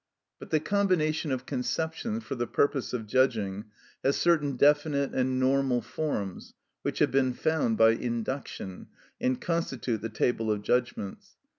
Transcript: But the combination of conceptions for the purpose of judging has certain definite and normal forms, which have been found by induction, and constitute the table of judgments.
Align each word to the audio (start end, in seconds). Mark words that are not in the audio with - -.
But 0.39 0.49
the 0.49 0.59
combination 0.59 1.31
of 1.31 1.45
conceptions 1.45 2.23
for 2.23 2.33
the 2.33 2.47
purpose 2.47 2.91
of 2.91 3.05
judging 3.05 3.65
has 4.03 4.15
certain 4.17 4.55
definite 4.55 5.13
and 5.13 5.39
normal 5.39 5.79
forms, 5.83 6.55
which 6.81 6.97
have 6.97 7.11
been 7.11 7.33
found 7.33 7.77
by 7.77 7.91
induction, 7.91 8.87
and 9.21 9.39
constitute 9.39 10.01
the 10.01 10.09
table 10.09 10.51
of 10.51 10.63
judgments. 10.63 11.35